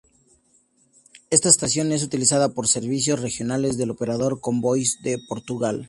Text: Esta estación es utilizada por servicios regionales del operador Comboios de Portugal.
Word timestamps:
Esta 1.29 1.49
estación 1.49 1.91
es 1.91 2.01
utilizada 2.01 2.55
por 2.55 2.67
servicios 2.67 3.19
regionales 3.21 3.77
del 3.77 3.91
operador 3.91 4.41
Comboios 4.41 4.97
de 5.03 5.19
Portugal. 5.29 5.79